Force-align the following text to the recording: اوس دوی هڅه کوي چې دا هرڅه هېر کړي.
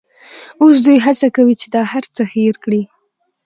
اوس 0.61 0.75
دوی 0.85 0.97
هڅه 1.05 1.27
کوي 1.35 1.55
چې 1.61 1.67
دا 1.75 1.81
هرڅه 1.93 2.23
هېر 2.33 2.55
کړي. 2.63 2.81